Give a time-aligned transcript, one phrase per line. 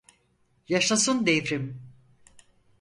[0.67, 1.79] Yaşasın devrim!